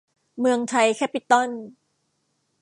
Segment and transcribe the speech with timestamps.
[0.39, 1.49] เมืองไทย แคปปิตอล